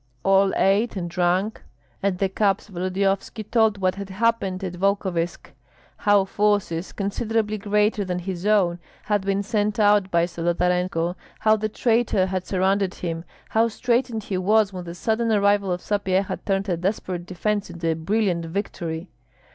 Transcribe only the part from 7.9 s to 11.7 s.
than his own, had been sent out by Zolotarenko, how the